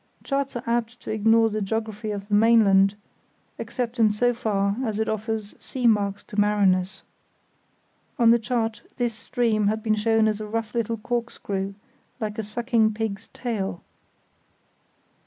Charts 0.23 0.55
are 0.55 0.63
apt 0.65 0.99
to 1.01 1.11
ignore 1.11 1.51
the 1.51 1.61
geography 1.61 2.09
of 2.09 2.27
the 2.27 2.33
mainland, 2.33 2.95
except 3.59 3.99
in 3.99 4.11
so 4.11 4.33
far 4.33 4.75
as 4.83 4.97
it 4.97 5.07
offers 5.07 5.53
sea 5.59 5.85
marks 5.85 6.23
to 6.23 6.39
mariners. 6.41 7.03
On 8.17 8.31
the 8.31 8.39
chart 8.39 8.81
this 8.95 9.13
stream 9.13 9.67
had 9.67 9.83
been 9.83 9.93
shown 9.93 10.27
as 10.27 10.41
a 10.41 10.47
rough 10.47 10.73
little 10.73 10.97
corkscrew, 10.97 11.75
like 12.19 12.39
a 12.39 12.43
sucking 12.43 12.95
pig's 12.95 13.27
tail. 13.31 13.83